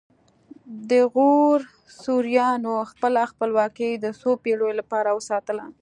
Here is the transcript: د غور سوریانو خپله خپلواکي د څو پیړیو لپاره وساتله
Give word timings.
د 0.89 0.91
غور 1.13 1.59
سوریانو 2.01 2.73
خپله 2.91 3.21
خپلواکي 3.31 3.89
د 3.95 4.05
څو 4.21 4.29
پیړیو 4.43 4.77
لپاره 4.79 5.09
وساتله 5.17 5.65